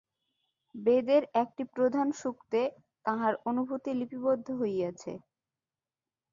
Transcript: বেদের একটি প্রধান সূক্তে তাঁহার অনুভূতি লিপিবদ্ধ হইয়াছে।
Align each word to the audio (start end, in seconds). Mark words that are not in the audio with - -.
বেদের 0.75 1.23
একটি 1.35 1.63
প্রধান 1.73 2.07
সূক্তে 2.13 2.61
তাঁহার 3.05 3.33
অনুভূতি 3.49 3.91
লিপিবদ্ধ 3.99 4.47
হইয়াছে। 4.61 5.11